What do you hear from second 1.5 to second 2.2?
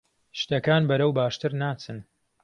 ناچن.